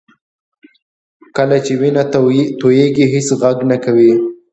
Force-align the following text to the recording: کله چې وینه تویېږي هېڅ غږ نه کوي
کله 1.35 1.57
چې 1.65 1.73
وینه 1.81 2.03
تویېږي 2.61 3.05
هېڅ 3.13 3.27
غږ 3.41 3.57
نه 3.69 3.77
کوي 3.83 4.11